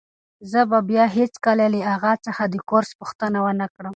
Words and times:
زه 0.51 0.59
به 0.69 0.79
بیا 0.89 1.05
هیڅکله 1.17 1.65
له 1.73 1.79
اغا 1.93 2.13
څخه 2.25 2.43
د 2.47 2.55
کورس 2.69 2.89
پوښتنه 2.99 3.37
ونه 3.45 3.65
کړم. 3.75 3.89